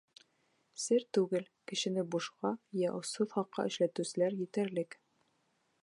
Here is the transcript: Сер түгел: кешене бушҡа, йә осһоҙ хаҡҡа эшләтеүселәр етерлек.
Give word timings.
Сер 0.83 1.03
түгел: 1.17 1.45
кешене 1.73 2.05
бушҡа, 2.15 2.53
йә 2.81 2.95
осһоҙ 3.01 3.39
хаҡҡа 3.39 3.67
эшләтеүселәр 3.73 4.39
етерлек. 4.45 4.99